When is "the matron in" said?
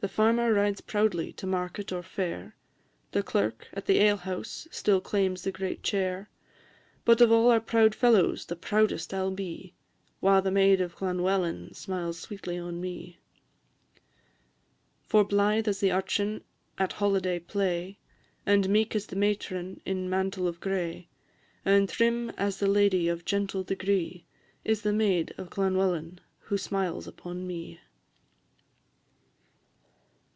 19.06-20.08